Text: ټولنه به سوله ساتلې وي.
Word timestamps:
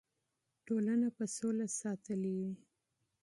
ټولنه 0.65 1.07
به 1.15 1.25
سوله 1.35 1.65
ساتلې 1.79 2.31
وي. 2.39 2.53